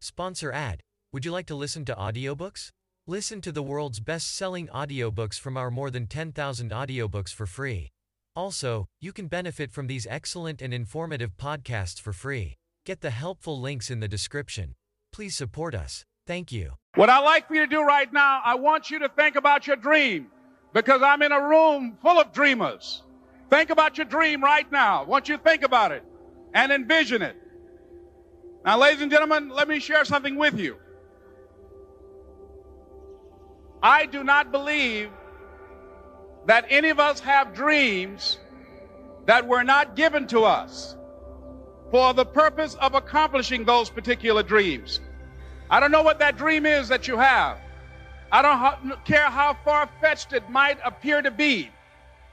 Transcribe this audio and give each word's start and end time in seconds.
Sponsor 0.00 0.52
ad. 0.52 0.80
Would 1.12 1.24
you 1.24 1.32
like 1.32 1.46
to 1.46 1.56
listen 1.56 1.84
to 1.86 1.94
audiobooks? 1.94 2.70
Listen 3.06 3.40
to 3.40 3.50
the 3.50 3.62
world's 3.62 3.98
best 3.98 4.36
selling 4.36 4.68
audiobooks 4.68 5.40
from 5.40 5.56
our 5.56 5.70
more 5.70 5.90
than 5.90 6.06
10,000 6.06 6.70
audiobooks 6.70 7.34
for 7.34 7.46
free. 7.46 7.88
Also, 8.36 8.86
you 9.00 9.12
can 9.12 9.26
benefit 9.26 9.72
from 9.72 9.88
these 9.88 10.06
excellent 10.08 10.62
and 10.62 10.72
informative 10.72 11.36
podcasts 11.36 12.00
for 12.00 12.12
free. 12.12 12.54
Get 12.86 13.00
the 13.00 13.10
helpful 13.10 13.60
links 13.60 13.90
in 13.90 13.98
the 13.98 14.06
description. 14.06 14.74
Please 15.12 15.34
support 15.34 15.74
us. 15.74 16.04
Thank 16.28 16.52
you. 16.52 16.74
What 16.94 17.10
I'd 17.10 17.24
like 17.24 17.48
for 17.48 17.54
you 17.54 17.62
to 17.62 17.66
do 17.66 17.82
right 17.82 18.12
now, 18.12 18.40
I 18.44 18.54
want 18.54 18.90
you 18.90 19.00
to 19.00 19.08
think 19.08 19.34
about 19.34 19.66
your 19.66 19.76
dream 19.76 20.28
because 20.72 21.02
I'm 21.02 21.22
in 21.22 21.32
a 21.32 21.48
room 21.48 21.98
full 22.02 22.20
of 22.20 22.32
dreamers. 22.32 23.02
Think 23.50 23.70
about 23.70 23.98
your 23.98 24.04
dream 24.04 24.44
right 24.44 24.70
now. 24.70 25.02
I 25.02 25.06
want 25.06 25.28
you 25.28 25.36
to 25.36 25.42
think 25.42 25.64
about 25.64 25.90
it 25.90 26.04
and 26.54 26.70
envision 26.70 27.22
it. 27.22 27.36
Now, 28.64 28.78
ladies 28.78 29.02
and 29.02 29.10
gentlemen, 29.10 29.50
let 29.50 29.68
me 29.68 29.78
share 29.80 30.04
something 30.04 30.36
with 30.36 30.58
you. 30.58 30.76
I 33.82 34.06
do 34.06 34.24
not 34.24 34.50
believe 34.50 35.10
that 36.46 36.66
any 36.68 36.88
of 36.90 36.98
us 36.98 37.20
have 37.20 37.54
dreams 37.54 38.38
that 39.26 39.46
were 39.46 39.62
not 39.62 39.94
given 39.94 40.26
to 40.28 40.44
us 40.44 40.96
for 41.90 42.12
the 42.12 42.24
purpose 42.24 42.74
of 42.74 42.94
accomplishing 42.94 43.64
those 43.64 43.88
particular 43.90 44.42
dreams. 44.42 45.00
I 45.70 45.80
don't 45.80 45.92
know 45.92 46.02
what 46.02 46.18
that 46.18 46.36
dream 46.36 46.66
is 46.66 46.88
that 46.88 47.06
you 47.06 47.16
have. 47.18 47.58
I 48.32 48.42
don't 48.42 49.04
care 49.04 49.30
how 49.30 49.56
far 49.64 49.88
fetched 50.00 50.32
it 50.32 50.50
might 50.50 50.78
appear 50.84 51.22
to 51.22 51.30
be. 51.30 51.70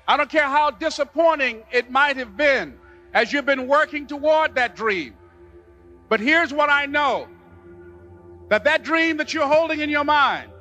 I 0.07 0.17
don't 0.17 0.29
care 0.29 0.47
how 0.47 0.71
disappointing 0.71 1.63
it 1.71 1.89
might 1.91 2.17
have 2.17 2.35
been 2.35 2.77
as 3.13 3.31
you've 3.31 3.45
been 3.45 3.67
working 3.67 4.07
toward 4.07 4.55
that 4.55 4.75
dream. 4.75 5.15
But 6.09 6.19
here's 6.19 6.53
what 6.53 6.69
I 6.69 6.85
know 6.85 7.27
that 8.49 8.63
that 8.65 8.83
dream 8.83 9.17
that 9.17 9.33
you're 9.33 9.47
holding 9.47 9.79
in 9.79 9.89
your 9.89 10.03
mind, 10.03 10.51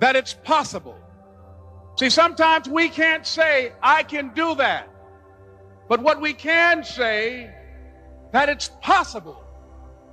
that 0.00 0.16
it's 0.16 0.34
possible. 0.34 0.98
See, 1.96 2.10
sometimes 2.10 2.68
we 2.68 2.88
can't 2.88 3.26
say, 3.26 3.72
I 3.82 4.02
can 4.02 4.32
do 4.34 4.54
that. 4.56 4.88
But 5.88 6.00
what 6.02 6.20
we 6.20 6.34
can 6.34 6.84
say, 6.84 7.50
that 8.32 8.48
it's 8.48 8.70
possible 8.82 9.42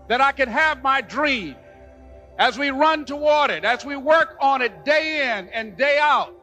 that 0.08 0.22
I 0.22 0.32
can 0.32 0.48
have 0.48 0.82
my 0.82 1.02
dream 1.02 1.56
as 2.38 2.58
we 2.58 2.70
run 2.70 3.06
toward 3.06 3.50
it, 3.50 3.66
as 3.66 3.86
we 3.86 3.96
work 3.96 4.38
on 4.40 4.62
it 4.62 4.86
day 4.86 5.38
in 5.38 5.50
and 5.50 5.76
day 5.78 5.98
out. 6.00 6.34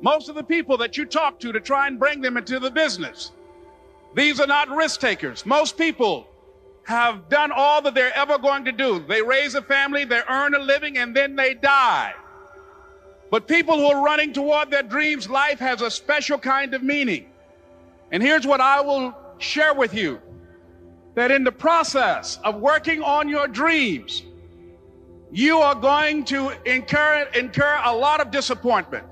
Most 0.00 0.28
of 0.28 0.34
the 0.34 0.44
people 0.44 0.76
that 0.78 0.96
you 0.96 1.04
talk 1.04 1.40
to 1.40 1.52
to 1.52 1.60
try 1.60 1.86
and 1.86 1.98
bring 1.98 2.20
them 2.20 2.36
into 2.36 2.58
the 2.58 2.70
business, 2.70 3.32
these 4.14 4.40
are 4.40 4.46
not 4.46 4.68
risk 4.68 5.00
takers. 5.00 5.44
Most 5.44 5.76
people 5.76 6.27
have 6.88 7.28
done 7.28 7.52
all 7.52 7.82
that 7.82 7.94
they're 7.94 8.16
ever 8.16 8.38
going 8.38 8.64
to 8.64 8.72
do. 8.72 9.04
They 9.06 9.20
raise 9.20 9.54
a 9.54 9.60
family, 9.60 10.06
they 10.06 10.22
earn 10.26 10.54
a 10.54 10.58
living, 10.58 10.96
and 10.96 11.14
then 11.14 11.36
they 11.36 11.52
die. 11.52 12.14
But 13.30 13.46
people 13.46 13.76
who 13.76 13.84
are 13.88 14.02
running 14.02 14.32
toward 14.32 14.70
their 14.70 14.82
dreams, 14.82 15.28
life 15.28 15.58
has 15.58 15.82
a 15.82 15.90
special 15.90 16.38
kind 16.38 16.72
of 16.72 16.82
meaning. 16.82 17.26
And 18.10 18.22
here's 18.22 18.46
what 18.46 18.62
I 18.62 18.80
will 18.80 19.14
share 19.36 19.74
with 19.74 19.92
you 19.92 20.18
that 21.14 21.30
in 21.30 21.44
the 21.44 21.52
process 21.52 22.38
of 22.42 22.56
working 22.56 23.02
on 23.02 23.28
your 23.28 23.46
dreams, 23.48 24.22
you 25.30 25.58
are 25.58 25.74
going 25.74 26.24
to 26.24 26.52
incur, 26.64 27.28
incur 27.34 27.82
a 27.84 27.94
lot 27.94 28.22
of 28.22 28.30
disappointment, 28.30 29.04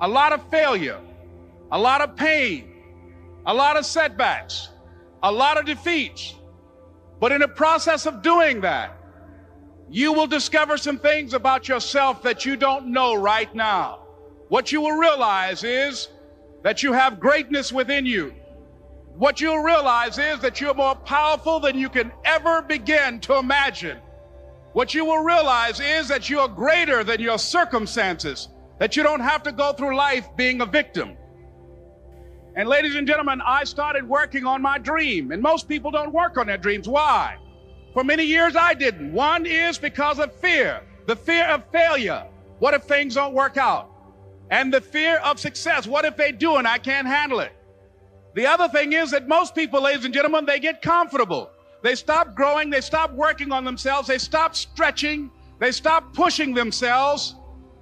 a 0.00 0.08
lot 0.08 0.32
of 0.32 0.42
failure, 0.48 1.00
a 1.70 1.78
lot 1.78 2.00
of 2.00 2.16
pain, 2.16 2.72
a 3.44 3.52
lot 3.52 3.76
of 3.76 3.84
setbacks, 3.84 4.70
a 5.22 5.30
lot 5.30 5.58
of 5.58 5.66
defeats. 5.66 6.36
But 7.20 7.32
in 7.32 7.40
the 7.40 7.48
process 7.48 8.06
of 8.06 8.22
doing 8.22 8.60
that, 8.62 8.96
you 9.90 10.12
will 10.12 10.26
discover 10.26 10.76
some 10.76 10.98
things 10.98 11.34
about 11.34 11.68
yourself 11.68 12.22
that 12.22 12.44
you 12.44 12.56
don't 12.56 12.88
know 12.88 13.14
right 13.14 13.54
now. 13.54 14.00
What 14.48 14.72
you 14.72 14.80
will 14.80 14.96
realize 14.96 15.64
is 15.64 16.08
that 16.62 16.82
you 16.82 16.92
have 16.92 17.20
greatness 17.20 17.72
within 17.72 18.06
you 18.06 18.34
what 19.16 19.40
you'll 19.40 19.62
realize 19.62 20.18
is 20.18 20.40
that 20.40 20.60
you're 20.60 20.74
more 20.74 20.96
powerful 20.96 21.60
than 21.60 21.78
you 21.78 21.88
can 21.88 22.10
ever 22.24 22.62
begin 22.62 23.20
to 23.20 23.36
imagine. 23.36 23.98
What 24.72 24.92
you 24.92 25.04
will 25.04 25.22
realize 25.22 25.78
is 25.78 26.08
that 26.08 26.28
you're 26.28 26.48
greater 26.48 27.04
than 27.04 27.20
your 27.20 27.38
circumstances, 27.38 28.48
that 28.80 28.96
you 28.96 29.04
don't 29.04 29.20
have 29.20 29.44
to 29.44 29.52
go 29.52 29.72
through 29.72 29.96
life 29.96 30.26
being 30.36 30.60
a 30.62 30.66
victim. 30.66 31.16
And 32.56 32.68
ladies 32.68 32.94
and 32.94 33.06
gentlemen, 33.06 33.40
I 33.44 33.64
started 33.64 34.08
working 34.08 34.46
on 34.46 34.62
my 34.62 34.78
dream, 34.78 35.32
and 35.32 35.42
most 35.42 35.68
people 35.68 35.90
don't 35.90 36.12
work 36.12 36.38
on 36.38 36.46
their 36.46 36.56
dreams. 36.56 36.88
Why? 36.88 37.36
For 37.92 38.04
many 38.04 38.24
years 38.24 38.54
I 38.54 38.74
didn't. 38.74 39.12
One 39.12 39.44
is 39.44 39.76
because 39.76 40.20
of 40.20 40.32
fear, 40.36 40.82
the 41.06 41.16
fear 41.16 41.46
of 41.46 41.64
failure. 41.72 42.24
What 42.60 42.74
if 42.74 42.84
things 42.84 43.16
don't 43.16 43.34
work 43.34 43.56
out? 43.56 43.90
And 44.50 44.72
the 44.72 44.80
fear 44.80 45.16
of 45.18 45.40
success. 45.40 45.86
What 45.86 46.04
if 46.04 46.16
they 46.16 46.30
do 46.30 46.56
and 46.56 46.66
I 46.66 46.78
can't 46.78 47.08
handle 47.08 47.40
it? 47.40 47.52
The 48.34 48.46
other 48.46 48.68
thing 48.68 48.92
is 48.92 49.10
that 49.10 49.26
most 49.26 49.54
people, 49.54 49.82
ladies 49.82 50.04
and 50.04 50.14
gentlemen, 50.14 50.46
they 50.46 50.60
get 50.60 50.80
comfortable. 50.80 51.50
They 51.82 51.94
stop 51.96 52.34
growing. 52.34 52.70
They 52.70 52.80
stop 52.80 53.12
working 53.12 53.52
on 53.52 53.64
themselves. 53.64 54.06
They 54.06 54.18
stop 54.18 54.54
stretching. 54.54 55.30
They 55.58 55.72
stop 55.72 56.14
pushing 56.14 56.54
themselves. 56.54 57.34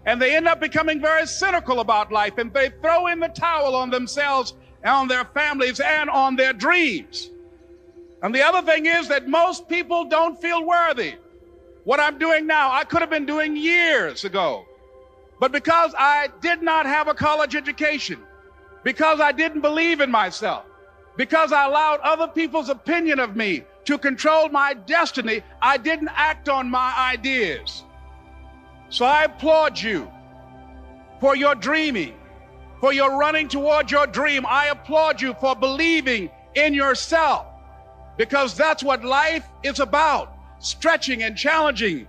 And 0.07 0.21
they 0.21 0.35
end 0.35 0.49
up 0.49 0.61
becoming 0.61 1.01
very 1.01 1.27
cynical 1.27 1.81
about 1.81 2.11
life. 2.11 2.39
And 2.39 2.53
they 2.53 2.71
throw 2.81 3.07
in 3.09 3.21
the 3.21 3.29
towel 3.29 3.75
on 3.75 3.91
themselves, 3.91 4.55
on 4.85 5.09
their 5.09 5.25
families, 5.25 5.81
and 5.81 6.11
on 6.11 6.37
their 6.37 6.53
dreams. 6.53 7.31
And 8.23 8.35
the 8.35 8.43
other 8.43 8.63
thing 8.63 8.87
is 8.87 9.09
that 9.09 9.29
most 9.29 9.69
people 9.69 10.05
don't 10.05 10.41
feel 10.41 10.65
worthy. 10.65 11.15
What 11.85 11.99
I'm 11.99 12.19
doing 12.19 12.47
now, 12.47 12.73
I 12.73 12.85
could 12.85 13.01
have 13.01 13.11
been 13.11 13.27
doing 13.27 13.57
years 13.57 14.25
ago. 14.25 14.65
But 15.41 15.51
because 15.51 15.93
I 15.99 16.29
did 16.41 16.63
not 16.63 16.87
have 16.87 17.09
a 17.09 17.15
college 17.15 17.57
education, 17.57 18.21
because 18.85 19.21
I 19.21 19.33
didn't 19.33 19.61
believe 19.61 20.01
in 20.01 20.11
myself, 20.11 20.65
because 21.17 21.53
I 21.53 21.65
allowed 21.65 22.01
other 22.01 22.29
people's 22.29 22.69
opinion 22.69 23.19
of 23.19 23.35
me 23.35 23.65
to 23.85 23.99
control 23.99 24.49
my 24.49 24.75
destiny, 24.75 25.43
I 25.61 25.77
didn't 25.77 26.11
act 26.15 26.49
on 26.49 26.71
my 26.71 26.95
ideas. 26.97 27.83
So 28.89 29.05
I 29.05 29.25
applaud 29.25 29.81
you 29.81 30.11
for 31.21 31.35
your 31.35 31.57
dreaming, 31.57 32.15
for 32.83 32.93
your 32.93 33.17
running 33.17 33.47
toward 33.47 33.93
your 33.93 34.09
dream. 34.09 34.45
I 34.45 34.67
applaud 34.67 35.21
you 35.23 35.35
for 35.35 35.55
believing 35.55 36.29
in 36.57 36.75
yourself 36.75 37.47
because 38.19 38.57
that's 38.57 38.83
what 38.83 39.05
life 39.05 39.47
is 39.63 39.79
about 39.79 40.37
stretching 40.59 41.23
and 41.23 41.37
challenging, 41.37 42.09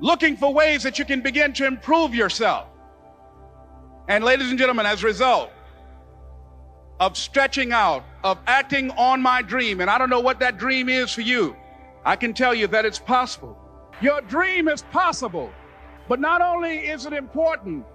looking 0.00 0.36
for 0.36 0.52
ways 0.52 0.82
that 0.82 0.98
you 0.98 1.04
can 1.04 1.20
begin 1.20 1.52
to 1.52 1.66
improve 1.66 2.16
yourself. 2.16 2.66
And, 4.08 4.24
ladies 4.24 4.50
and 4.50 4.58
gentlemen, 4.58 4.86
as 4.86 5.04
a 5.04 5.06
result, 5.06 5.52
of 6.98 7.16
stretching 7.16 7.70
out, 7.70 8.04
of 8.24 8.38
acting 8.48 8.90
on 8.92 9.22
my 9.22 9.40
dream. 9.40 9.80
And 9.80 9.88
I 9.88 9.98
don't 9.98 10.10
know 10.10 10.20
what 10.20 10.40
that 10.40 10.58
dream 10.58 10.88
is 10.88 11.12
for 11.12 11.20
you. 11.20 11.54
I 12.04 12.16
can 12.16 12.34
tell 12.34 12.54
you 12.54 12.66
that 12.66 12.84
it's 12.84 12.98
possible. 12.98 13.56
Your 14.00 14.20
dream 14.22 14.66
is 14.66 14.82
possible. 14.82 15.52
But 16.08 16.18
not 16.18 16.42
only 16.42 16.78
is 16.78 17.06
it 17.06 17.12
important 17.12 17.86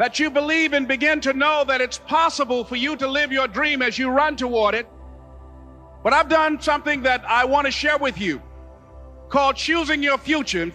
that 0.00 0.18
you 0.18 0.30
believe 0.30 0.72
and 0.72 0.88
begin 0.88 1.20
to 1.20 1.34
know 1.34 1.62
that 1.62 1.82
it's 1.82 1.98
possible 1.98 2.64
for 2.64 2.74
you 2.74 2.96
to 2.96 3.06
live 3.06 3.30
your 3.30 3.46
dream 3.46 3.82
as 3.82 3.98
you 3.98 4.08
run 4.08 4.34
toward 4.34 4.74
it, 4.74 4.86
but 6.02 6.14
I've 6.14 6.30
done 6.30 6.58
something 6.58 7.02
that 7.02 7.22
I 7.28 7.44
want 7.44 7.66
to 7.66 7.70
share 7.70 7.98
with 7.98 8.18
you 8.18 8.40
called 9.28 9.56
choosing 9.56 10.02
your 10.02 10.16
future. 10.16 10.72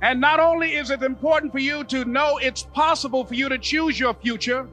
And 0.00 0.18
not 0.18 0.40
only 0.40 0.76
is 0.76 0.90
it 0.90 1.02
important 1.02 1.52
for 1.52 1.58
you 1.58 1.84
to 1.84 2.06
know 2.06 2.38
it's 2.38 2.62
possible 2.62 3.22
for 3.26 3.34
you 3.34 3.50
to 3.50 3.58
choose 3.58 4.00
your 4.00 4.14
future, 4.14 4.66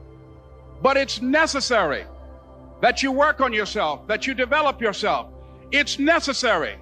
but 0.80 0.96
it's 0.96 1.20
necessary 1.20 2.06
that 2.80 3.02
you 3.02 3.12
work 3.12 3.42
on 3.42 3.52
yourself, 3.52 4.06
that 4.06 4.26
you 4.26 4.32
develop 4.32 4.80
yourself. 4.80 5.28
It's 5.70 5.98
necessary 5.98 6.78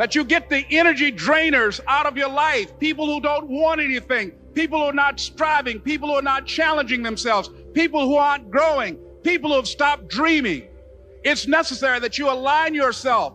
that 0.00 0.14
you 0.14 0.24
get 0.24 0.48
the 0.48 0.64
energy 0.70 1.12
drainers 1.12 1.78
out 1.86 2.06
of 2.06 2.16
your 2.16 2.30
life. 2.30 2.78
People 2.78 3.04
who 3.04 3.20
don't 3.20 3.46
want 3.50 3.82
anything, 3.82 4.30
people 4.54 4.78
who 4.78 4.86
are 4.86 4.94
not 4.94 5.20
striving, 5.20 5.78
people 5.78 6.08
who 6.08 6.14
are 6.14 6.22
not 6.22 6.46
challenging 6.46 7.02
themselves, 7.02 7.50
people 7.74 8.06
who 8.06 8.16
aren't 8.16 8.50
growing, 8.50 8.96
people 9.22 9.50
who 9.50 9.56
have 9.56 9.68
stopped 9.68 10.08
dreaming. 10.08 10.66
It's 11.22 11.46
necessary 11.46 11.98
that 11.98 12.16
you 12.16 12.30
align 12.30 12.74
yourself 12.74 13.34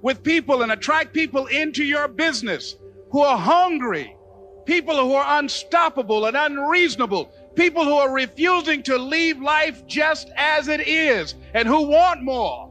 with 0.00 0.22
people 0.22 0.62
and 0.62 0.72
attract 0.72 1.12
people 1.12 1.48
into 1.48 1.84
your 1.84 2.08
business 2.08 2.76
who 3.10 3.20
are 3.20 3.36
hungry, 3.36 4.16
people 4.64 4.96
who 4.96 5.12
are 5.12 5.38
unstoppable 5.38 6.24
and 6.24 6.34
unreasonable, 6.34 7.30
people 7.56 7.84
who 7.84 7.92
are 7.92 8.10
refusing 8.10 8.82
to 8.84 8.96
leave 8.96 9.38
life 9.42 9.86
just 9.86 10.30
as 10.38 10.68
it 10.68 10.88
is 10.88 11.34
and 11.52 11.68
who 11.68 11.82
want 11.82 12.22
more. 12.22 12.70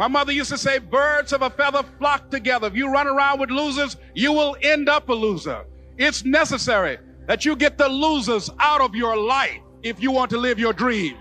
My 0.00 0.08
mother 0.08 0.32
used 0.32 0.48
to 0.48 0.56
say, 0.56 0.78
birds 0.78 1.34
of 1.34 1.42
a 1.42 1.50
feather 1.50 1.82
flock 1.98 2.30
together. 2.30 2.68
If 2.68 2.74
you 2.74 2.90
run 2.90 3.06
around 3.06 3.38
with 3.38 3.50
losers, 3.50 3.98
you 4.14 4.32
will 4.32 4.56
end 4.62 4.88
up 4.88 5.10
a 5.10 5.12
loser. 5.12 5.66
It's 5.98 6.24
necessary 6.24 6.98
that 7.26 7.44
you 7.44 7.54
get 7.54 7.76
the 7.76 7.90
losers 7.90 8.48
out 8.60 8.80
of 8.80 8.94
your 8.94 9.14
life 9.18 9.60
if 9.82 10.02
you 10.02 10.10
want 10.10 10.30
to 10.30 10.38
live 10.38 10.58
your 10.58 10.72
dream. 10.72 11.18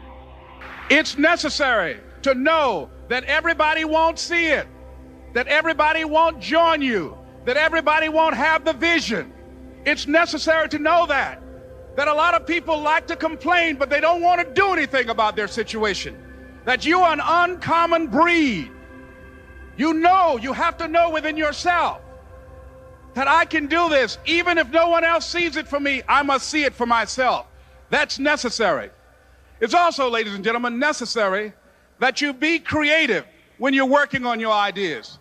It's 0.89 1.17
necessary 1.17 1.99
to 2.21 2.33
know 2.33 2.89
that 3.09 3.25
everybody 3.25 3.83
won't 3.83 4.17
see 4.17 4.47
it. 4.47 4.67
that 5.33 5.47
everybody 5.47 6.05
won't 6.05 6.39
join 6.39 6.81
you, 6.81 7.17
that 7.45 7.57
everybody 7.57 8.09
won't 8.09 8.35
have 8.35 8.65
the 8.65 8.73
vision. 8.73 9.33
It's 9.85 10.07
necessary 10.07 10.69
to 10.69 10.79
know 10.79 11.05
that. 11.07 11.41
That 11.95 12.07
a 12.07 12.13
lot 12.13 12.33
of 12.33 12.47
people 12.47 12.79
like 12.81 13.07
to 13.07 13.15
complain, 13.15 13.75
but 13.75 13.89
they 13.89 13.99
don't 13.99 14.21
want 14.21 14.41
to 14.41 14.53
do 14.53 14.73
anything 14.73 15.09
about 15.09 15.35
their 15.35 15.47
situation. 15.47 16.17
That 16.69 16.85
you 16.85 16.99
are 16.99 17.11
an 17.11 17.21
uncommon 17.23 18.05
breed. 18.05 18.69
You 19.75 19.91
know, 19.91 20.37
you 20.37 20.53
have 20.53 20.77
to 20.77 20.87
know 20.87 21.09
within 21.09 21.35
yourself 21.35 21.99
that 23.15 23.27
I 23.27 23.45
can 23.45 23.65
do 23.65 23.89
this. 23.89 24.19
Even 24.27 24.59
if 24.59 24.69
no 24.69 24.87
one 24.87 25.03
else 25.03 25.25
sees 25.27 25.55
it 25.55 25.67
for 25.67 25.79
me, 25.79 26.03
I 26.07 26.21
must 26.21 26.47
see 26.47 26.65
it 26.65 26.75
for 26.75 26.85
myself. 26.85 27.47
That's 27.89 28.19
necessary. 28.19 28.91
It's 29.59 29.73
also, 29.73 30.11
ladies 30.11 30.35
and 30.35 30.43
gentlemen, 30.43 30.77
necessary 30.77 31.53
that 31.97 32.21
you 32.21 32.33
be 32.33 32.59
creative 32.59 33.25
when 33.57 33.73
you're 33.73 33.87
working 33.87 34.27
on 34.27 34.39
your 34.39 34.53
ideas, 34.53 35.17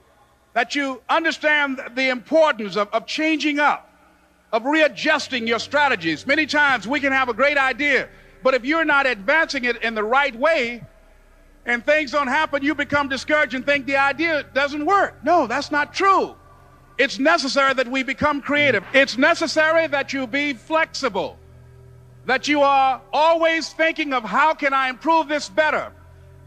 that 0.52 0.74
you 0.74 1.00
understand 1.08 1.80
the 1.94 2.10
importance 2.10 2.76
of, 2.76 2.88
of 2.92 3.06
changing 3.06 3.58
up, 3.58 3.90
of 4.52 4.66
readjusting 4.66 5.46
your 5.46 5.60
strategies. 5.60 6.26
Many 6.26 6.44
times 6.44 6.86
we 6.86 7.00
can 7.00 7.14
have 7.14 7.30
a 7.30 7.34
great 7.34 7.56
idea, 7.56 8.10
but 8.42 8.52
if 8.52 8.66
you're 8.66 8.84
not 8.84 9.06
advancing 9.06 9.64
it 9.64 9.82
in 9.82 9.94
the 9.94 10.04
right 10.04 10.38
way 10.38 10.82
and 11.68 11.84
things 11.84 12.10
don't 12.10 12.28
happen, 12.28 12.62
you 12.62 12.74
become 12.74 13.08
discouraged 13.08 13.52
and 13.54 13.64
think 13.64 13.86
the 13.86 13.96
idea 13.96 14.42
doesn't 14.54 14.84
work. 14.84 15.22
No, 15.22 15.46
that's 15.46 15.70
not 15.70 15.92
true. 15.92 16.34
It's 16.96 17.18
necessary 17.18 17.74
that 17.74 17.86
we 17.86 18.02
become 18.02 18.40
creative. 18.40 18.82
It's 18.94 19.18
necessary 19.18 19.86
that 19.86 20.12
you 20.12 20.26
be 20.26 20.54
flexible, 20.54 21.38
that 22.24 22.48
you 22.48 22.62
are 22.62 23.02
always 23.12 23.68
thinking 23.68 24.14
of 24.14 24.24
how 24.24 24.54
can 24.54 24.72
I 24.72 24.88
improve 24.88 25.28
this 25.28 25.50
better? 25.50 25.92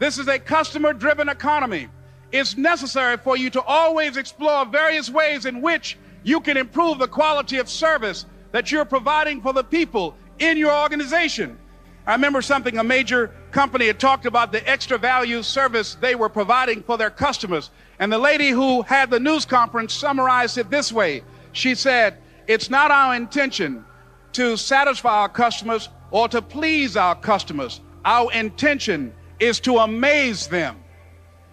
This 0.00 0.18
is 0.18 0.26
a 0.26 0.40
customer 0.40 0.92
driven 0.92 1.28
economy. 1.28 1.88
It's 2.32 2.56
necessary 2.56 3.16
for 3.16 3.36
you 3.36 3.48
to 3.50 3.62
always 3.62 4.16
explore 4.16 4.66
various 4.66 5.08
ways 5.08 5.46
in 5.46 5.62
which 5.62 5.98
you 6.24 6.40
can 6.40 6.56
improve 6.56 6.98
the 6.98 7.06
quality 7.06 7.58
of 7.58 7.68
service 7.68 8.26
that 8.50 8.72
you're 8.72 8.84
providing 8.84 9.40
for 9.40 9.52
the 9.52 9.62
people 9.62 10.16
in 10.40 10.56
your 10.56 10.72
organization. 10.72 11.58
I 12.06 12.12
remember 12.12 12.42
something 12.42 12.78
a 12.78 12.84
major 12.84 13.28
company 13.52 13.86
had 13.86 14.00
talked 14.00 14.26
about 14.26 14.50
the 14.50 14.68
extra 14.68 14.98
value 14.98 15.42
service 15.42 15.94
they 15.94 16.14
were 16.14 16.28
providing 16.28 16.82
for 16.82 16.98
their 16.98 17.10
customers. 17.10 17.70
And 17.98 18.12
the 18.12 18.18
lady 18.18 18.50
who 18.50 18.82
had 18.82 19.10
the 19.10 19.20
news 19.20 19.44
conference 19.44 19.94
summarized 19.94 20.58
it 20.58 20.68
this 20.68 20.92
way. 20.92 21.22
She 21.52 21.74
said, 21.74 22.18
It's 22.48 22.68
not 22.68 22.90
our 22.90 23.14
intention 23.14 23.84
to 24.32 24.56
satisfy 24.56 25.20
our 25.20 25.28
customers 25.28 25.88
or 26.10 26.28
to 26.28 26.42
please 26.42 26.96
our 26.96 27.14
customers. 27.14 27.80
Our 28.04 28.32
intention 28.32 29.12
is 29.38 29.60
to 29.60 29.78
amaze 29.78 30.48
them. 30.48 30.82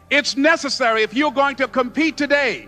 It's 0.10 0.36
necessary 0.36 1.04
if 1.04 1.14
you're 1.14 1.32
going 1.32 1.58
to 1.58 1.68
compete 1.68 2.18
today 2.18 2.68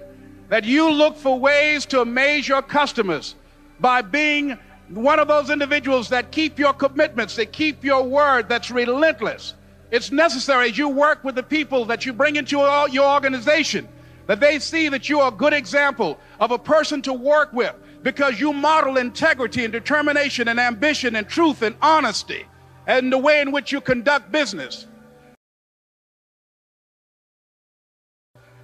that 0.50 0.64
you 0.66 0.92
look 0.92 1.18
for 1.18 1.40
ways 1.40 1.86
to 1.88 2.02
amaze 2.02 2.48
your 2.48 2.62
customers 2.62 3.36
by 3.80 4.02
being 4.02 4.60
one 4.94 5.20
of 5.20 5.28
those 5.28 5.50
individuals 5.50 6.10
that 6.10 6.32
keep 6.32 6.60
your 6.60 6.74
commitments, 6.74 7.36
that 7.36 7.52
keep 7.52 7.84
your 7.84 8.04
word, 8.04 8.50
that's 8.50 8.72
relentless. 8.72 9.56
It's 9.90 10.12
necessary 10.12 10.70
as 10.70 10.78
you 10.78 10.90
work 10.90 11.24
with 11.24 11.36
the 11.36 11.44
people 11.44 11.86
that 11.86 12.06
you 12.06 12.14
bring 12.14 12.36
into 12.36 12.58
your 12.92 13.14
organization 13.14 13.88
that 14.28 14.40
they 14.40 14.60
see 14.60 14.88
that 14.90 15.10
you 15.10 15.20
are 15.20 15.28
a 15.28 15.36
good 15.36 15.54
example 15.54 16.18
of 16.40 16.52
a 16.52 16.58
person 16.58 17.02
to 17.02 17.14
work 17.14 17.52
with 17.52 17.76
because 18.04 18.40
you 18.40 18.54
model 18.54 18.98
integrity 18.98 19.64
and 19.66 19.74
determination 19.74 20.48
and 20.48 20.60
ambition 20.60 21.16
and 21.16 21.28
truth 21.28 21.62
and 21.62 21.76
honesty 21.82 22.46
and 22.88 23.12
the 23.12 23.18
way 23.18 23.42
in 23.42 23.52
which 23.52 23.72
you 23.72 23.82
conduct 23.82 24.32
business. 24.32 24.88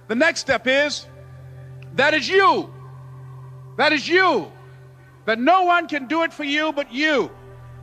The 0.08 0.14
next 0.14 0.40
step 0.40 0.66
is 0.66 1.06
that 1.96 2.14
is 2.14 2.28
you. 2.28 2.72
That 3.76 3.92
is 3.92 4.08
you. 4.08 4.50
That 5.28 5.38
no 5.38 5.64
one 5.64 5.88
can 5.88 6.06
do 6.06 6.22
it 6.22 6.32
for 6.32 6.44
you 6.44 6.72
but 6.72 6.90
you. 6.90 7.30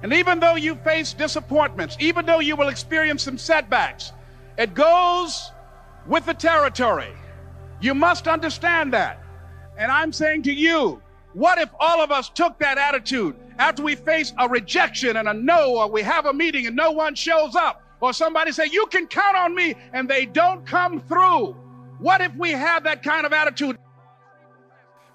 And 0.02 0.12
even 0.12 0.40
though 0.40 0.56
you 0.56 0.74
face 0.78 1.14
disappointments, 1.14 1.96
even 2.00 2.26
though 2.26 2.40
you 2.40 2.56
will 2.56 2.70
experience 2.70 3.22
some 3.22 3.38
setbacks, 3.38 4.14
it 4.58 4.74
goes 4.74 5.52
with 6.08 6.26
the 6.26 6.34
territory. 6.34 7.14
You 7.82 7.94
must 7.94 8.28
understand 8.28 8.94
that. 8.94 9.22
And 9.78 9.92
I'm 9.92 10.12
saying 10.12 10.42
to 10.44 10.52
you, 10.52 11.00
what 11.34 11.60
if 11.60 11.70
all 11.80 12.02
of 12.02 12.10
us 12.10 12.30
took 12.30 12.58
that 12.58 12.80
attitude 12.80 13.36
after 13.60 13.84
we 13.84 13.94
face 13.94 14.34
a 14.40 14.50
rejection 14.50 15.18
and 15.18 15.28
a 15.28 15.34
no, 15.36 15.78
or 15.78 15.88
we 15.88 16.02
have 16.02 16.26
a 16.26 16.34
meeting 16.34 16.66
and 16.66 16.76
no 16.76 16.94
one 16.94 17.14
shows 17.14 17.56
up, 17.56 17.84
or 18.02 18.12
somebody 18.12 18.54
say, 18.54 18.66
You 18.72 18.88
can 18.88 19.06
count 19.06 19.38
on 19.38 19.54
me, 19.54 19.76
and 19.94 20.10
they 20.10 20.26
don't 20.26 20.66
come 20.66 21.00
through? 21.00 21.56
What 22.00 22.22
if 22.22 22.36
we 22.38 22.54
have 22.54 22.86
that 22.86 23.04
kind 23.04 23.24
of 23.24 23.34
attitude? 23.34 23.78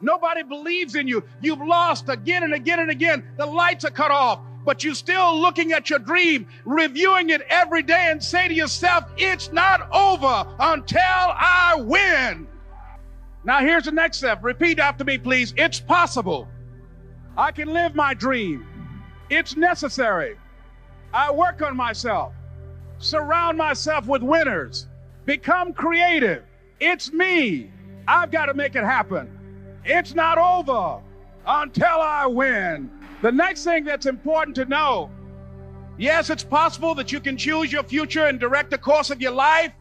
Nobody 0.00 0.42
believes 0.42 0.94
in 0.94 1.06
you. 1.08 1.22
You've 1.40 1.60
lost 1.60 2.08
again 2.08 2.42
and 2.42 2.54
again 2.54 2.80
and 2.80 2.90
again. 2.90 3.24
The 3.36 3.46
lights 3.46 3.84
are 3.84 3.90
cut 3.90 4.10
off, 4.10 4.40
but 4.64 4.82
you're 4.82 4.94
still 4.94 5.38
looking 5.38 5.72
at 5.72 5.90
your 5.90 5.98
dream, 5.98 6.46
reviewing 6.64 7.30
it 7.30 7.42
every 7.48 7.82
day, 7.82 8.08
and 8.10 8.22
say 8.22 8.48
to 8.48 8.54
yourself, 8.54 9.04
It's 9.16 9.52
not 9.52 9.88
over 9.92 10.46
until 10.58 11.00
I 11.02 11.76
win. 11.78 12.46
Now, 13.44 13.60
here's 13.60 13.84
the 13.84 13.92
next 13.92 14.18
step. 14.18 14.44
Repeat 14.44 14.78
after 14.78 15.04
me, 15.04 15.18
please. 15.18 15.54
It's 15.56 15.80
possible. 15.80 16.46
I 17.36 17.52
can 17.52 17.72
live 17.72 17.94
my 17.94 18.12
dream. 18.12 18.66
It's 19.30 19.56
necessary. 19.56 20.36
I 21.14 21.30
work 21.30 21.62
on 21.62 21.76
myself. 21.76 22.34
Surround 22.98 23.56
myself 23.56 24.06
with 24.06 24.22
winners. 24.22 24.88
Become 25.24 25.72
creative. 25.72 26.44
It's 26.80 27.12
me. 27.12 27.70
I've 28.06 28.30
got 28.30 28.46
to 28.46 28.54
make 28.54 28.74
it 28.74 28.84
happen. 28.84 29.39
It's 29.84 30.14
not 30.14 30.38
over 30.38 31.02
until 31.46 32.00
I 32.00 32.26
win. 32.26 32.90
The 33.22 33.32
next 33.32 33.64
thing 33.64 33.84
that's 33.84 34.06
important 34.06 34.56
to 34.56 34.64
know 34.64 35.10
yes, 35.98 36.30
it's 36.30 36.42
possible 36.42 36.94
that 36.94 37.12
you 37.12 37.20
can 37.20 37.36
choose 37.36 37.70
your 37.70 37.82
future 37.82 38.24
and 38.24 38.40
direct 38.40 38.70
the 38.70 38.78
course 38.78 39.10
of 39.10 39.20
your 39.20 39.32
life 39.32 39.72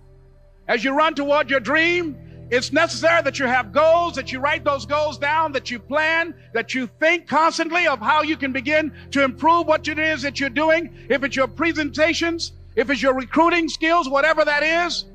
as 0.67 0.83
you 0.83 0.91
run 0.91 1.15
toward 1.15 1.49
your 1.49 1.61
dream. 1.61 2.17
It's 2.51 2.73
necessary 2.73 3.21
that 3.21 3.39
you 3.39 3.45
have 3.45 3.71
goals, 3.71 4.15
that 4.15 4.31
you 4.31 4.39
write 4.39 4.65
those 4.65 4.85
goals 4.85 5.17
down, 5.17 5.53
that 5.53 5.71
you 5.71 5.79
plan, 5.79 6.33
that 6.53 6.73
you 6.73 6.87
think 6.99 7.27
constantly 7.27 7.87
of 7.87 7.99
how 7.99 8.21
you 8.23 8.35
can 8.35 8.51
begin 8.51 8.91
to 9.11 9.23
improve 9.23 9.67
what 9.67 9.87
it 9.87 9.99
is 9.99 10.23
that 10.23 10.39
you're 10.39 10.49
doing. 10.49 10.93
If 11.09 11.23
it's 11.23 11.35
your 11.35 11.47
presentations, 11.47 12.51
if 12.75 12.89
it's 12.89 13.01
your 13.01 13.13
recruiting 13.13 13.69
skills, 13.69 14.09
whatever 14.09 14.43
that 14.43 14.63
is, 14.63 15.05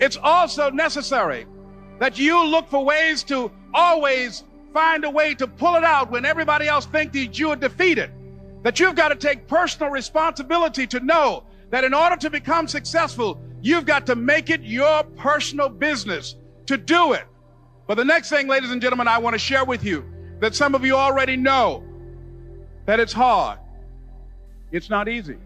it's 0.00 0.16
also 0.16 0.70
necessary 0.70 1.46
that 1.98 2.18
you 2.18 2.46
look 2.46 2.68
for 2.68 2.84
ways 2.84 3.22
to 3.24 3.50
always 3.74 4.44
find 4.72 5.04
a 5.04 5.10
way 5.10 5.34
to 5.34 5.46
pull 5.46 5.76
it 5.76 5.84
out 5.84 6.10
when 6.10 6.24
everybody 6.24 6.68
else 6.68 6.86
thinks 6.86 7.14
that 7.14 7.38
you 7.38 7.50
are 7.50 7.56
defeated. 7.56 8.10
That 8.62 8.78
you've 8.78 8.94
got 8.94 9.08
to 9.08 9.14
take 9.14 9.46
personal 9.46 9.90
responsibility 9.90 10.86
to 10.88 11.00
know 11.00 11.44
that 11.70 11.84
in 11.84 11.94
order 11.94 12.16
to 12.16 12.30
become 12.30 12.68
successful, 12.68 13.40
you've 13.62 13.86
got 13.86 14.06
to 14.06 14.16
make 14.16 14.50
it 14.50 14.62
your 14.62 15.02
personal 15.16 15.68
business 15.68 16.36
to 16.66 16.76
do 16.76 17.12
it. 17.12 17.24
But 17.86 17.96
the 17.96 18.04
next 18.04 18.28
thing, 18.28 18.48
ladies 18.48 18.70
and 18.70 18.80
gentlemen, 18.80 19.08
I 19.08 19.18
want 19.18 19.34
to 19.34 19.38
share 19.38 19.64
with 19.64 19.82
you 19.82 20.04
that 20.40 20.54
some 20.54 20.74
of 20.74 20.84
you 20.84 20.94
already 20.94 21.36
know 21.36 21.82
that 22.86 23.00
it's 23.00 23.12
hard. 23.12 23.58
It's 24.72 24.90
not 24.90 25.08
easy. 25.08 25.38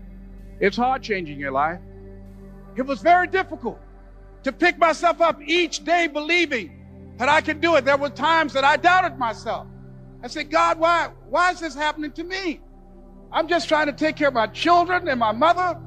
It's 0.60 0.76
hard 0.76 1.02
changing 1.02 1.38
your 1.38 1.52
life. 1.52 1.80
It 2.76 2.82
was 2.82 3.00
very 3.00 3.26
difficult 3.26 3.80
to 4.42 4.52
pick 4.52 4.78
myself 4.78 5.20
up 5.20 5.40
each 5.42 5.84
day 5.84 6.06
believing 6.06 6.83
that 7.18 7.28
I 7.28 7.40
can 7.40 7.61
do 7.61 7.76
it. 7.76 7.85
There 7.85 7.97
were 7.97 8.11
times 8.11 8.52
that 8.54 8.64
I 8.64 8.76
doubted 8.76 9.18
myself. 9.18 9.66
I 10.23 10.28
said, 10.28 10.50
God, 10.50 10.78
why, 10.78 11.11
why 11.28 11.52
is 11.52 11.61
this 11.61 11.75
happening 11.75 12.12
to 12.12 12.25
me? 12.25 12.61
I'm 13.30 13.49
just 13.49 13.68
trying 13.68 13.87
to 13.87 13.92
take 13.92 14.16
care 14.16 14.28
of 14.28 14.35
my 14.35 14.47
children 14.47 15.09
and 15.09 15.21
my 15.21 15.33
mother. 15.33 15.78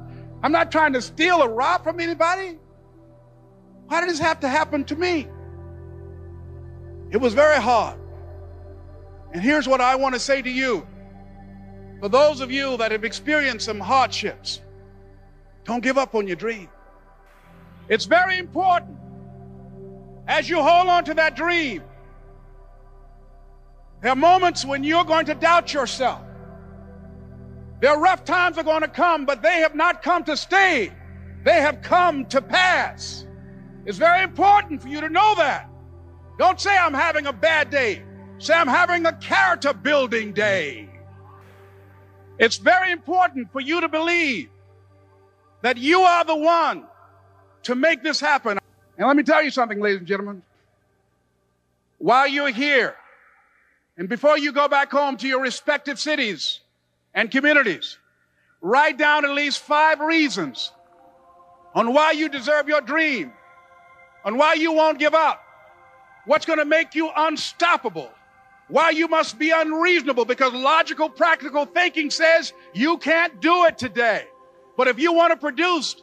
I'm 0.42 0.52
not 0.52 0.70
trying 0.70 0.92
to 0.92 1.02
steal 1.02 1.42
or 1.42 1.50
rob 1.50 1.82
from 1.82 1.98
anybody. 2.00 2.58
Why 3.86 4.00
did 4.00 4.10
this 4.10 4.18
have 4.18 4.40
to 4.40 4.48
happen 4.48 4.84
to 4.84 4.96
me? 4.96 5.26
It 7.10 7.16
was 7.16 7.34
very 7.34 7.60
hard. 7.60 7.98
And 9.32 9.42
here's 9.42 9.66
what 9.66 9.80
I 9.80 9.96
want 9.96 10.14
to 10.14 10.20
say 10.20 10.40
to 10.42 10.50
you. 10.50 10.86
For 12.00 12.08
those 12.08 12.40
of 12.40 12.50
you 12.50 12.76
that 12.76 12.92
have 12.92 13.04
experienced 13.04 13.66
some 13.66 13.80
hardships, 13.80 14.60
don't 15.64 15.82
give 15.82 15.98
up 15.98 16.14
on 16.14 16.26
your 16.26 16.36
dream. 16.36 16.68
It's 17.88 18.04
very 18.04 18.38
important 18.38 18.96
as 20.28 20.48
you 20.48 20.62
hold 20.62 20.88
on 20.88 21.04
to 21.04 21.14
that 21.14 21.34
dream. 21.34 21.82
There 24.02 24.12
are 24.12 24.16
moments 24.16 24.64
when 24.64 24.84
you're 24.84 25.04
going 25.04 25.26
to 25.26 25.34
doubt 25.34 25.74
yourself. 25.74 26.22
There 27.80 27.90
are 27.90 27.98
rough 28.00 28.24
times 28.24 28.58
are 28.58 28.62
going 28.62 28.82
to 28.82 28.88
come, 28.88 29.24
but 29.24 29.42
they 29.42 29.60
have 29.60 29.74
not 29.74 30.02
come 30.02 30.22
to 30.24 30.36
stay. 30.36 30.92
They 31.44 31.60
have 31.60 31.82
come 31.82 32.26
to 32.26 32.42
pass. 32.42 33.26
It's 33.86 33.98
very 33.98 34.22
important 34.22 34.82
for 34.82 34.88
you 34.88 35.00
to 35.00 35.08
know 35.08 35.34
that. 35.36 35.68
Don't 36.38 36.60
say 36.60 36.76
I'm 36.76 36.94
having 36.94 37.26
a 37.26 37.32
bad 37.32 37.70
day. 37.70 38.02
Say 38.38 38.54
I'm 38.54 38.68
having 38.68 39.06
a 39.06 39.12
character 39.14 39.72
building 39.72 40.32
day. 40.32 40.88
It's 42.38 42.58
very 42.58 42.92
important 42.92 43.50
for 43.50 43.60
you 43.60 43.80
to 43.80 43.88
believe 43.88 44.50
that 45.62 45.76
you 45.76 46.00
are 46.00 46.24
the 46.24 46.36
one 46.36 46.84
to 47.64 47.74
make 47.74 48.02
this 48.02 48.20
happen. 48.20 48.57
And 48.98 49.06
let 49.06 49.16
me 49.16 49.22
tell 49.22 49.42
you 49.42 49.50
something, 49.50 49.80
ladies 49.80 49.98
and 49.98 50.06
gentlemen. 50.06 50.42
while 51.98 52.28
you're 52.28 52.50
here 52.50 52.94
and 53.96 54.08
before 54.08 54.38
you 54.38 54.52
go 54.52 54.68
back 54.68 54.90
home 54.90 55.16
to 55.16 55.26
your 55.26 55.40
respective 55.40 55.98
cities 55.98 56.60
and 57.14 57.30
communities, 57.30 57.98
write 58.60 58.98
down 58.98 59.24
at 59.24 59.32
least 59.32 59.60
five 59.60 60.00
reasons 60.00 60.72
on 61.74 61.92
why 61.92 62.12
you 62.12 62.28
deserve 62.28 62.68
your 62.68 62.80
dream, 62.80 63.32
on 64.24 64.36
why 64.38 64.54
you 64.54 64.72
won't 64.72 64.98
give 64.98 65.14
up, 65.14 65.42
what's 66.26 66.46
going 66.46 66.58
to 66.60 66.64
make 66.64 66.94
you 66.94 67.10
unstoppable, 67.16 68.10
why 68.68 68.90
you 68.90 69.08
must 69.08 69.38
be 69.38 69.50
unreasonable 69.50 70.24
because 70.24 70.52
logical, 70.52 71.08
practical 71.08 71.64
thinking 71.66 72.10
says 72.10 72.52
you 72.74 72.98
can't 72.98 73.40
do 73.40 73.64
it 73.64 73.78
today. 73.78 74.26
But 74.76 74.88
if 74.88 75.00
you 75.00 75.12
want 75.12 75.32
to 75.32 75.36
produce 75.36 75.96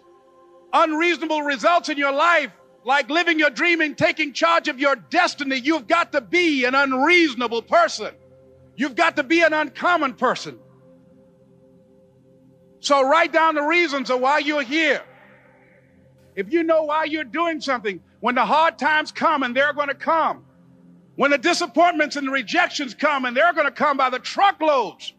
unreasonable 0.73 1.41
results 1.43 1.87
in 1.89 1.97
your 1.97 2.11
life, 2.11 2.51
like 2.85 3.09
living 3.09 3.39
your 3.39 3.49
dream 3.49 3.81
and 3.81 3.97
taking 3.97 4.31
charge 4.31 4.67
of 4.67 4.79
your 4.79 4.95
destiny, 4.95 5.57
you've 5.57 5.87
got 5.87 6.11
to 6.11 6.21
be 6.21 6.65
an 6.65 6.75
unreasonable 6.75 7.63
person. 7.63 8.13
You've 8.75 8.95
got 8.95 9.15
to 9.15 9.23
be 9.23 9.41
an 9.41 9.53
uncommon 9.53 10.13
person. 10.13 10.59
So 12.79 13.01
write 13.01 13.33
down 13.33 13.55
the 13.55 13.63
reasons 13.63 14.11
of 14.11 14.19
why 14.19 14.37
you're 14.37 14.61
here. 14.61 15.01
If 16.35 16.53
you 16.53 16.61
know 16.61 16.83
why 16.83 17.05
you're 17.05 17.23
doing 17.23 17.59
something, 17.59 18.01
when 18.19 18.35
the 18.35 18.45
hard 18.45 18.77
times 18.77 19.11
come 19.11 19.41
and 19.41 19.55
they're 19.55 19.73
going 19.73 19.87
to 19.87 19.95
come, 19.95 20.45
when 21.15 21.31
the 21.31 21.39
disappointments 21.39 22.17
and 22.17 22.27
the 22.27 22.31
rejections 22.31 22.93
come 22.93 23.25
and 23.25 23.35
they're 23.35 23.53
going 23.53 23.65
to 23.65 23.71
come 23.71 23.97
by 23.97 24.11
the 24.11 24.19
truckloads, 24.19 25.13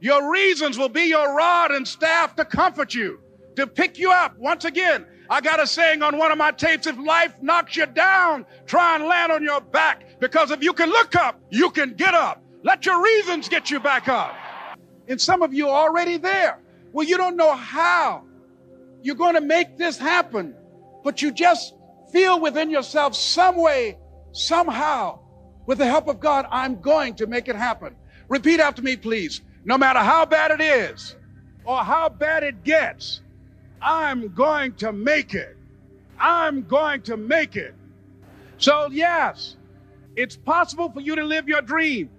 your 0.00 0.32
reasons 0.32 0.76
will 0.76 0.88
be 0.88 1.02
your 1.02 1.36
rod 1.36 1.70
and 1.70 1.86
staff 1.86 2.34
to 2.34 2.44
comfort 2.44 2.94
you, 2.94 3.20
to 3.54 3.68
pick 3.68 3.98
you 3.98 4.10
up. 4.10 4.36
Once 4.38 4.64
again, 4.64 5.06
I 5.32 5.40
got 5.40 5.60
a 5.60 5.66
saying 5.66 6.02
on 6.02 6.18
one 6.18 6.30
of 6.30 6.36
my 6.36 6.50
tapes 6.50 6.86
if 6.86 6.98
life 6.98 7.34
knocks 7.40 7.74
you 7.74 7.86
down, 7.86 8.44
try 8.66 8.96
and 8.96 9.04
land 9.04 9.32
on 9.32 9.42
your 9.42 9.62
back 9.62 10.20
because 10.20 10.50
if 10.50 10.62
you 10.62 10.74
can 10.74 10.90
look 10.90 11.16
up, 11.16 11.40
you 11.48 11.70
can 11.70 11.94
get 11.94 12.12
up. 12.12 12.44
Let 12.64 12.84
your 12.84 13.02
reasons 13.02 13.48
get 13.48 13.70
you 13.70 13.80
back 13.80 14.08
up. 14.08 14.36
And 15.08 15.18
some 15.18 15.40
of 15.40 15.54
you 15.54 15.70
are 15.70 15.88
already 15.88 16.18
there. 16.18 16.60
Well, 16.92 17.06
you 17.06 17.16
don't 17.16 17.38
know 17.38 17.54
how 17.54 18.24
you're 19.00 19.14
going 19.14 19.34
to 19.34 19.40
make 19.40 19.78
this 19.78 19.96
happen, 19.96 20.54
but 21.02 21.22
you 21.22 21.32
just 21.32 21.76
feel 22.12 22.38
within 22.38 22.68
yourself 22.68 23.16
some 23.16 23.56
way, 23.56 23.96
somehow, 24.32 25.18
with 25.64 25.78
the 25.78 25.86
help 25.86 26.08
of 26.08 26.20
God, 26.20 26.44
I'm 26.50 26.78
going 26.78 27.14
to 27.14 27.26
make 27.26 27.48
it 27.48 27.56
happen. 27.56 27.96
Repeat 28.28 28.60
after 28.60 28.82
me, 28.82 28.96
please. 28.96 29.40
No 29.64 29.78
matter 29.78 30.00
how 30.00 30.26
bad 30.26 30.50
it 30.50 30.60
is 30.60 31.16
or 31.64 31.78
how 31.78 32.10
bad 32.10 32.42
it 32.42 32.64
gets, 32.64 33.21
I'm 33.82 34.28
going 34.28 34.74
to 34.74 34.92
make 34.92 35.34
it. 35.34 35.56
I'm 36.18 36.62
going 36.62 37.02
to 37.02 37.16
make 37.16 37.56
it. 37.56 37.74
So, 38.58 38.88
yes, 38.90 39.56
it's 40.14 40.36
possible 40.36 40.90
for 40.90 41.00
you 41.00 41.16
to 41.16 41.24
live 41.24 41.48
your 41.48 41.62
dream. 41.62 42.10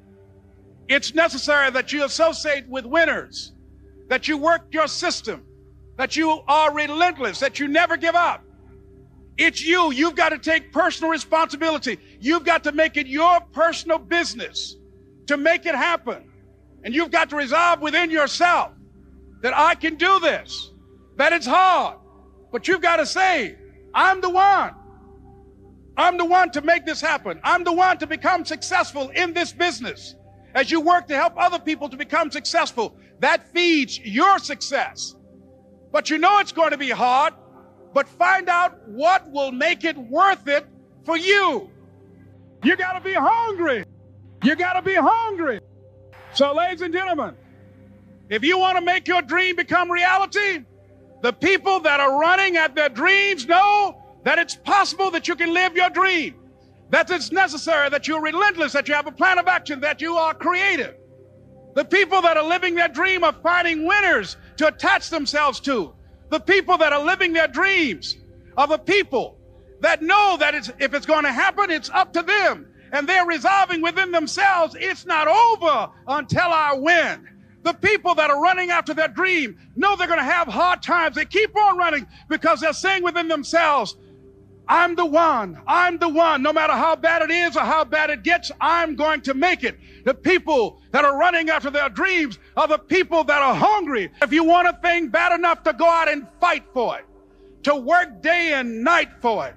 It's 0.89 1.15
necessary 1.15 1.71
that 1.71 1.93
you 1.93 2.03
associate 2.03 2.67
with 2.67 2.85
winners, 2.85 3.53
that 4.09 4.27
you 4.27 4.37
work 4.37 4.65
your 4.71 4.87
system, 4.87 5.45
that 5.97 6.15
you 6.15 6.41
are 6.47 6.73
relentless, 6.73 7.39
that 7.39 7.59
you 7.59 7.67
never 7.67 7.95
give 7.95 8.15
up. 8.15 8.43
It's 9.37 9.63
you. 9.63 9.91
You've 9.91 10.15
got 10.15 10.29
to 10.29 10.37
take 10.37 10.71
personal 10.71 11.09
responsibility. 11.09 11.97
You've 12.19 12.43
got 12.43 12.63
to 12.65 12.71
make 12.71 12.97
it 12.97 13.07
your 13.07 13.39
personal 13.51 13.97
business 13.97 14.75
to 15.27 15.37
make 15.37 15.65
it 15.65 15.75
happen. 15.75 16.29
And 16.83 16.93
you've 16.93 17.11
got 17.11 17.29
to 17.29 17.37
resolve 17.37 17.81
within 17.81 18.11
yourself 18.11 18.71
that 19.41 19.57
I 19.57 19.75
can 19.75 19.95
do 19.95 20.19
this, 20.19 20.71
that 21.17 21.33
it's 21.33 21.45
hard, 21.45 21.97
but 22.51 22.67
you've 22.67 22.81
got 22.81 22.97
to 22.97 23.05
say, 23.05 23.57
I'm 23.93 24.21
the 24.21 24.29
one. 24.29 24.73
I'm 25.95 26.17
the 26.17 26.25
one 26.25 26.49
to 26.51 26.61
make 26.61 26.85
this 26.85 27.01
happen. 27.01 27.39
I'm 27.43 27.63
the 27.63 27.71
one 27.73 27.97
to 27.99 28.07
become 28.07 28.45
successful 28.45 29.09
in 29.09 29.33
this 29.33 29.53
business. 29.53 30.15
As 30.55 30.71
you 30.71 30.81
work 30.81 31.07
to 31.07 31.15
help 31.15 31.33
other 31.37 31.59
people 31.59 31.89
to 31.89 31.97
become 31.97 32.31
successful, 32.31 32.95
that 33.19 33.51
feeds 33.53 33.99
your 33.99 34.39
success. 34.39 35.15
But 35.91 36.09
you 36.09 36.17
know 36.17 36.39
it's 36.39 36.51
going 36.51 36.71
to 36.71 36.77
be 36.77 36.89
hard, 36.89 37.33
but 37.93 38.07
find 38.07 38.49
out 38.49 38.87
what 38.87 39.29
will 39.31 39.51
make 39.51 39.83
it 39.83 39.97
worth 39.97 40.47
it 40.47 40.65
for 41.05 41.17
you. 41.17 41.69
You 42.63 42.75
got 42.75 42.93
to 42.93 43.01
be 43.01 43.13
hungry. 43.13 43.85
You 44.43 44.55
got 44.55 44.73
to 44.73 44.81
be 44.81 44.95
hungry. 44.95 45.59
So, 46.33 46.53
ladies 46.53 46.81
and 46.81 46.93
gentlemen, 46.93 47.35
if 48.29 48.43
you 48.43 48.57
want 48.57 48.77
to 48.77 48.83
make 48.83 49.07
your 49.07 49.21
dream 49.21 49.55
become 49.55 49.91
reality, 49.91 50.65
the 51.23 51.31
people 51.31 51.79
that 51.79 52.01
are 52.01 52.19
running 52.19 52.57
at 52.57 52.75
their 52.75 52.89
dreams 52.89 53.47
know 53.47 54.03
that 54.25 54.37
it's 54.37 54.57
possible 54.57 55.09
that 55.11 55.25
you 55.25 55.35
can 55.37 55.53
live 55.53 55.73
your 55.73 55.89
dream, 55.89 56.35
that 56.89 57.09
it's 57.09 57.31
necessary, 57.31 57.89
that 57.89 58.09
you're 58.09 58.21
relentless, 58.21 58.73
that 58.73 58.89
you 58.89 58.93
have 58.93 59.07
a 59.07 59.11
plan 59.11 59.39
of 59.39 59.47
action, 59.47 59.79
that 59.79 60.01
you 60.01 60.17
are 60.17 60.33
creative. 60.33 60.95
The 61.75 61.85
people 61.85 62.21
that 62.23 62.35
are 62.35 62.43
living 62.43 62.75
their 62.75 62.89
dream 62.89 63.23
are 63.23 63.31
finding 63.41 63.87
winners 63.87 64.35
to 64.57 64.67
attach 64.67 65.09
themselves 65.09 65.61
to. 65.61 65.95
The 66.29 66.41
people 66.41 66.77
that 66.79 66.91
are 66.91 67.03
living 67.03 67.31
their 67.31 67.47
dreams 67.47 68.17
are 68.57 68.67
the 68.67 68.77
people 68.77 69.37
that 69.79 70.01
know 70.01 70.35
that 70.41 70.53
it's, 70.53 70.71
if 70.79 70.93
it's 70.93 71.05
going 71.05 71.23
to 71.23 71.31
happen, 71.31 71.71
it's 71.71 71.89
up 71.89 72.11
to 72.13 72.21
them. 72.21 72.67
And 72.91 73.07
they're 73.07 73.25
resolving 73.25 73.81
within 73.81 74.11
themselves, 74.11 74.75
it's 74.77 75.05
not 75.05 75.29
over 75.29 75.89
until 76.05 76.49
I 76.51 76.73
win. 76.75 77.32
The 77.63 77.73
people 77.73 78.15
that 78.15 78.29
are 78.29 78.41
running 78.41 78.69
after 78.71 78.93
their 78.93 79.07
dream 79.07 79.57
know 79.75 79.95
they're 79.95 80.07
going 80.07 80.19
to 80.19 80.25
have 80.25 80.47
hard 80.47 80.81
times. 80.81 81.15
They 81.15 81.25
keep 81.25 81.55
on 81.55 81.77
running 81.77 82.05
because 82.29 82.59
they're 82.59 82.73
saying 82.73 83.03
within 83.03 83.29
themselves, 83.29 83.95
I'm 84.67 84.95
the 84.95 85.05
one. 85.05 85.61
I'm 85.67 85.97
the 85.97 86.09
one. 86.09 86.41
No 86.41 86.53
matter 86.53 86.73
how 86.73 86.95
bad 86.95 87.21
it 87.21 87.31
is 87.31 87.55
or 87.57 87.61
how 87.61 87.83
bad 87.83 88.09
it 88.09 88.23
gets, 88.23 88.51
I'm 88.61 88.95
going 88.95 89.21
to 89.21 89.33
make 89.33 89.63
it. 89.63 89.77
The 90.05 90.13
people 90.13 90.81
that 90.91 91.05
are 91.05 91.17
running 91.17 91.49
after 91.49 91.69
their 91.69 91.89
dreams 91.89 92.37
are 92.55 92.67
the 92.67 92.77
people 92.77 93.23
that 93.25 93.41
are 93.41 93.55
hungry. 93.55 94.11
If 94.21 94.31
you 94.31 94.43
want 94.43 94.67
a 94.67 94.77
thing 94.81 95.09
bad 95.09 95.37
enough 95.37 95.63
to 95.63 95.73
go 95.73 95.89
out 95.89 96.09
and 96.09 96.27
fight 96.39 96.65
for 96.73 96.97
it, 96.97 97.05
to 97.63 97.75
work 97.75 98.21
day 98.21 98.53
and 98.53 98.83
night 98.83 99.09
for 99.21 99.47
it, 99.47 99.55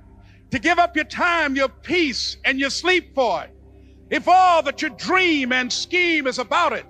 to 0.50 0.58
give 0.58 0.78
up 0.78 0.94
your 0.94 1.04
time, 1.04 1.56
your 1.56 1.68
peace, 1.68 2.36
and 2.44 2.58
your 2.58 2.70
sleep 2.70 3.14
for 3.14 3.42
it. 3.42 3.50
If 4.10 4.28
all 4.28 4.62
that 4.62 4.82
you 4.82 4.90
dream 4.90 5.52
and 5.52 5.72
scheme 5.72 6.26
is 6.28 6.38
about 6.38 6.72
it, 6.72 6.86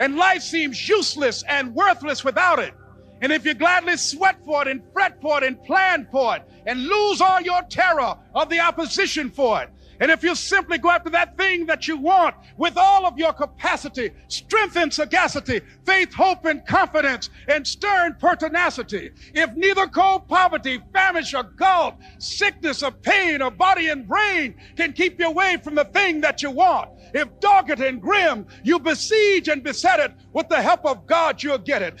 and 0.00 0.16
life 0.16 0.42
seems 0.42 0.88
useless 0.88 1.44
and 1.46 1.74
worthless 1.74 2.24
without 2.24 2.58
it, 2.58 2.74
and 3.20 3.30
if 3.30 3.44
you 3.44 3.54
gladly 3.54 3.96
sweat 3.96 4.36
for 4.44 4.62
it 4.62 4.68
and 4.68 4.82
fret 4.92 5.20
for 5.20 5.38
it 5.38 5.44
and 5.44 5.62
plan 5.64 6.08
for 6.10 6.36
it 6.36 6.42
and 6.66 6.82
lose 6.86 7.20
all 7.20 7.40
your 7.40 7.62
terror 7.68 8.16
of 8.34 8.48
the 8.48 8.58
opposition 8.58 9.30
for 9.30 9.62
it, 9.62 9.70
and 10.00 10.10
if 10.10 10.22
you 10.22 10.34
simply 10.34 10.78
go 10.78 10.90
after 10.90 11.10
that 11.10 11.36
thing 11.36 11.66
that 11.66 11.86
you 11.86 11.98
want 11.98 12.34
with 12.56 12.76
all 12.76 13.06
of 13.06 13.18
your 13.18 13.34
capacity, 13.34 14.10
strength 14.28 14.76
and 14.76 14.92
sagacity, 14.92 15.60
faith, 15.84 16.14
hope, 16.14 16.46
and 16.46 16.64
confidence, 16.66 17.28
and 17.48 17.66
stern 17.66 18.16
pertinacity, 18.18 19.10
if 19.34 19.54
neither 19.54 19.86
cold 19.88 20.26
poverty, 20.26 20.80
famish, 20.92 21.34
or 21.34 21.44
gulf, 21.58 21.94
sickness, 22.18 22.82
or 22.82 22.92
pain, 22.92 23.42
or 23.42 23.50
body 23.50 23.88
and 23.88 24.08
brain 24.08 24.54
can 24.76 24.92
keep 24.92 25.20
you 25.20 25.26
away 25.28 25.58
from 25.62 25.74
the 25.74 25.84
thing 25.84 26.22
that 26.22 26.42
you 26.42 26.50
want, 26.50 26.88
if 27.12 27.28
dogged 27.40 27.80
and 27.80 28.00
grim, 28.00 28.46
you 28.64 28.78
besiege 28.80 29.48
and 29.48 29.62
beset 29.62 30.00
it, 30.00 30.14
with 30.32 30.48
the 30.48 30.62
help 30.62 30.84
of 30.86 31.06
God, 31.06 31.42
you'll 31.42 31.58
get 31.58 31.82
it. 31.82 32.00